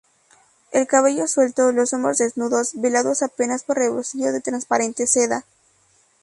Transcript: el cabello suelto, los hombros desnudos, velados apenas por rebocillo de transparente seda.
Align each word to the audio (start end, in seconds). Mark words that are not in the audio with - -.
el 0.71 0.87
cabello 0.87 1.27
suelto, 1.27 1.71
los 1.71 1.93
hombros 1.93 2.17
desnudos, 2.17 2.71
velados 2.73 3.21
apenas 3.21 3.61
por 3.63 3.77
rebocillo 3.77 4.31
de 4.31 4.41
transparente 4.41 5.05
seda. 5.05 5.45